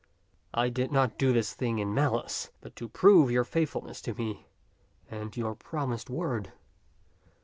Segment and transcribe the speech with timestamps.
[0.55, 4.47] I did not do this thing in malice, but to prove your faithfulness to me
[5.11, 6.51] and to your promised word."